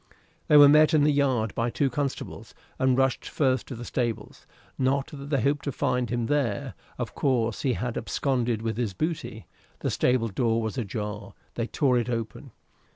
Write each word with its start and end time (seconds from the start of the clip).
They 0.47 0.57
were 0.57 0.67
met 0.67 0.95
in 0.95 1.03
the 1.03 1.11
yard 1.13 1.53
by 1.53 1.69
two 1.69 1.87
constables, 1.91 2.55
and 2.79 2.97
rushed 2.97 3.29
first 3.29 3.67
to 3.67 3.75
the 3.75 3.85
stables, 3.85 4.47
not 4.75 5.09
that 5.13 5.29
they 5.29 5.41
hoped 5.43 5.63
to 5.65 5.71
find 5.71 6.09
him 6.09 6.25
there. 6.25 6.73
Of 6.97 7.13
course 7.13 7.61
he 7.61 7.73
had 7.73 7.99
absconded 7.99 8.63
with 8.63 8.77
his 8.77 8.95
booty. 8.95 9.45
The 9.81 9.91
stable 9.91 10.29
door 10.29 10.59
was 10.59 10.75
ajar. 10.75 11.35
They 11.53 11.67
tore 11.67 11.99
it 11.99 12.09
open. 12.09 12.49